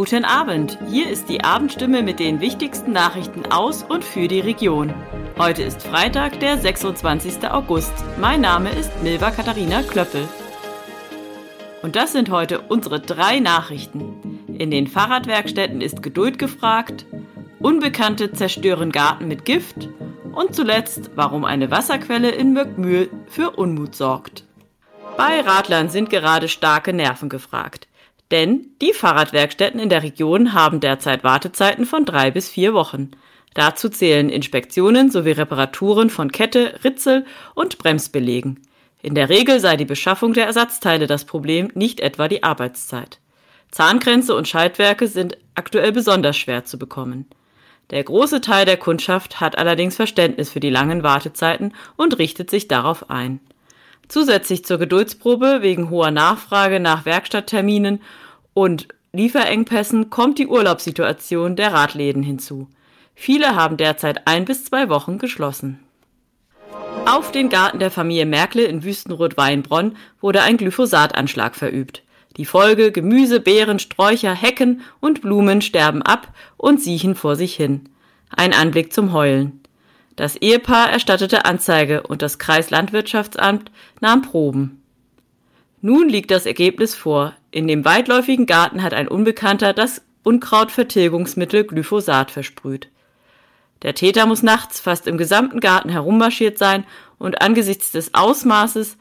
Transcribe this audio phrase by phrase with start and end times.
[0.00, 4.94] Guten Abend, hier ist die Abendstimme mit den wichtigsten Nachrichten aus und für die Region.
[5.36, 7.46] Heute ist Freitag, der 26.
[7.50, 7.92] August.
[8.18, 10.26] Mein Name ist Milva Katharina Klöppel.
[11.82, 14.46] Und das sind heute unsere drei Nachrichten.
[14.56, 17.04] In den Fahrradwerkstätten ist Geduld gefragt,
[17.58, 19.90] Unbekannte zerstören Garten mit Gift
[20.32, 24.44] und zuletzt, warum eine Wasserquelle in Möckmühl für Unmut sorgt.
[25.18, 27.86] Bei Radlern sind gerade starke Nerven gefragt.
[28.30, 33.10] Denn die Fahrradwerkstätten in der Region haben derzeit Wartezeiten von drei bis vier Wochen.
[33.54, 38.60] Dazu zählen Inspektionen sowie Reparaturen von Kette, Ritzel und Bremsbelegen.
[39.02, 43.18] In der Regel sei die Beschaffung der Ersatzteile das Problem, nicht etwa die Arbeitszeit.
[43.70, 47.26] Zahnkränze und Schaltwerke sind aktuell besonders schwer zu bekommen.
[47.90, 52.68] Der große Teil der Kundschaft hat allerdings Verständnis für die langen Wartezeiten und richtet sich
[52.68, 53.40] darauf ein.
[54.10, 58.00] Zusätzlich zur Geduldsprobe wegen hoher Nachfrage nach Werkstattterminen
[58.54, 62.66] und Lieferengpässen kommt die Urlaubssituation der Radläden hinzu.
[63.14, 65.78] Viele haben derzeit ein bis zwei Wochen geschlossen.
[67.06, 72.02] Auf den Garten der Familie Merkle in Wüstenrot-Weinbronn wurde ein Glyphosatanschlag verübt.
[72.36, 77.88] Die Folge Gemüse, Beeren, Sträucher, Hecken und Blumen sterben ab und siechen vor sich hin.
[78.28, 79.59] Ein Anblick zum Heulen.
[80.20, 83.70] Das Ehepaar erstattete Anzeige und das Kreislandwirtschaftsamt
[84.02, 84.82] nahm Proben.
[85.80, 87.34] Nun liegt das Ergebnis vor.
[87.50, 92.90] In dem weitläufigen Garten hat ein Unbekannter das Unkrautvertilgungsmittel Glyphosat versprüht.
[93.80, 96.84] Der Täter muss nachts fast im gesamten Garten herummarschiert sein
[97.16, 98.98] und angesichts des Ausmaßes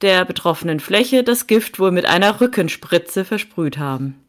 [0.00, 4.24] der betroffenen Fläche das Gift wohl mit einer Rückenspritze versprüht haben.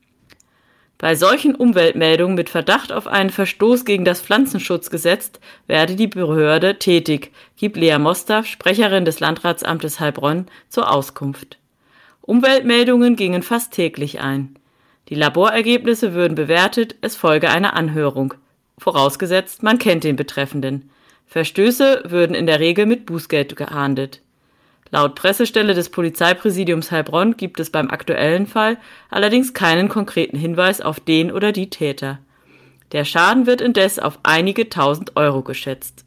[1.03, 5.31] Bei solchen Umweltmeldungen mit Verdacht auf einen Verstoß gegen das Pflanzenschutzgesetz
[5.67, 11.57] werde die Behörde tätig, gibt Lea Mostaff, Sprecherin des Landratsamtes Heilbronn, zur Auskunft.
[12.21, 14.55] Umweltmeldungen gingen fast täglich ein.
[15.09, 18.35] Die Laborergebnisse würden bewertet, es folge eine Anhörung.
[18.77, 20.89] Vorausgesetzt, man kennt den Betreffenden.
[21.25, 24.21] Verstöße würden in der Regel mit Bußgeld geahndet.
[24.93, 28.77] Laut Pressestelle des Polizeipräsidiums Heilbronn gibt es beim aktuellen Fall
[29.09, 32.19] allerdings keinen konkreten Hinweis auf den oder die Täter.
[32.91, 36.05] Der Schaden wird indes auf einige tausend Euro geschätzt.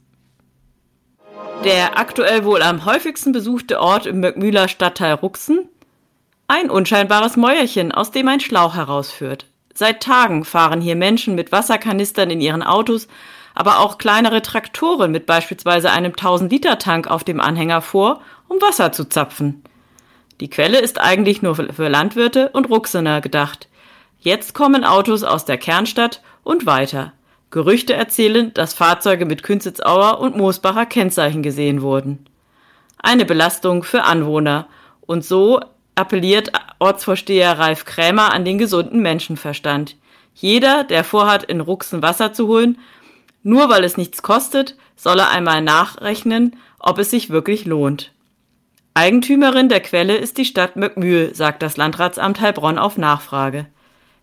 [1.64, 5.68] Der aktuell wohl am häufigsten besuchte Ort im Möckmühler Stadtteil Ruxen?
[6.46, 9.46] Ein unscheinbares Mäuerchen, aus dem ein Schlauch herausführt.
[9.74, 13.08] Seit Tagen fahren hier Menschen mit Wasserkanistern in ihren Autos,
[13.56, 19.04] aber auch kleinere Traktoren mit beispielsweise einem 1000-Liter-Tank auf dem Anhänger vor um Wasser zu
[19.04, 19.62] zapfen.
[20.40, 23.68] Die Quelle ist eigentlich nur für Landwirte und Ruxener gedacht.
[24.18, 27.12] Jetzt kommen Autos aus der Kernstadt und weiter.
[27.50, 32.26] Gerüchte erzählen, dass Fahrzeuge mit Künzitzauer und Moosbacher Kennzeichen gesehen wurden.
[32.98, 34.66] Eine Belastung für Anwohner.
[35.02, 35.60] Und so
[35.94, 39.96] appelliert Ortsvorsteher Ralf Krämer an den gesunden Menschenverstand.
[40.34, 42.78] Jeder, der vorhat, in Ruxen Wasser zu holen,
[43.42, 48.12] nur weil es nichts kostet, solle einmal nachrechnen, ob es sich wirklich lohnt.
[48.96, 53.66] Eigentümerin der Quelle ist die Stadt Möckmühl, sagt das Landratsamt Heilbronn auf Nachfrage.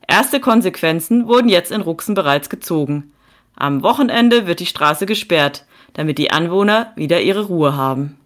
[0.07, 3.12] Erste Konsequenzen wurden jetzt in Ruxen bereits gezogen.
[3.56, 8.17] Am Wochenende wird die Straße gesperrt, damit die Anwohner wieder ihre Ruhe haben.